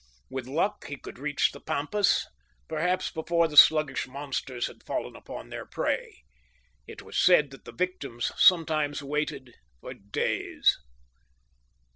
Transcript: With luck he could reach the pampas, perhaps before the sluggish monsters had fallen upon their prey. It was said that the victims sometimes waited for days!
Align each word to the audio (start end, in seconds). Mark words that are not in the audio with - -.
With 0.31 0.47
luck 0.47 0.87
he 0.87 0.95
could 0.97 1.19
reach 1.19 1.51
the 1.51 1.59
pampas, 1.59 2.25
perhaps 2.67 3.11
before 3.11 3.47
the 3.47 3.55
sluggish 3.55 4.07
monsters 4.07 4.65
had 4.65 4.81
fallen 4.83 5.15
upon 5.15 5.49
their 5.49 5.63
prey. 5.63 6.23
It 6.87 7.03
was 7.03 7.19
said 7.23 7.51
that 7.51 7.65
the 7.65 7.71
victims 7.71 8.31
sometimes 8.35 9.03
waited 9.03 9.53
for 9.79 9.93
days! 9.93 10.79